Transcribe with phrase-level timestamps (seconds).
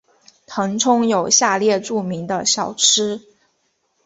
[0.47, 3.21] 腾冲有下列著名的小吃。